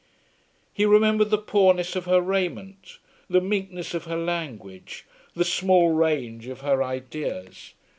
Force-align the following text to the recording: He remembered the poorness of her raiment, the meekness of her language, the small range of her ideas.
He 0.73 0.83
remembered 0.83 1.29
the 1.29 1.37
poorness 1.37 1.95
of 1.95 2.05
her 2.05 2.21
raiment, 2.21 2.97
the 3.29 3.39
meekness 3.39 3.93
of 3.93 4.05
her 4.05 4.17
language, 4.17 5.05
the 5.35 5.45
small 5.45 5.91
range 5.91 6.47
of 6.47 6.61
her 6.61 6.81
ideas. 6.81 7.75